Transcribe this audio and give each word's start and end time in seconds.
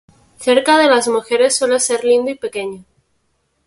Cerca 0.39 0.79
de 0.79 0.87
las 0.87 1.07
mujeres 1.09 1.55
suele 1.55 1.79
ser 1.79 2.03
lindo 2.03 2.31
y 2.31 2.35
pequeño. 2.35 2.83